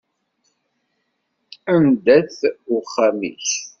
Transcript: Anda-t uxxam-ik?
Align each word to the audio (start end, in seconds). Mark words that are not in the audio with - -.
Anda-t 1.73 2.39
uxxam-ik? 2.75 3.47